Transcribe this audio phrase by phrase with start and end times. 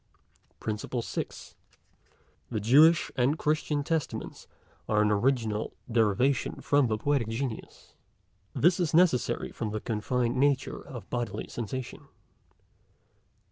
[0.59, 1.53] PRINCIPLE SIXTH.
[2.49, 4.47] The Jewish and Christian Testaments
[4.89, 7.93] are an original derivation from the Poetic Genius.
[8.55, 12.07] This is necessary from the confined nature of bodily sensation.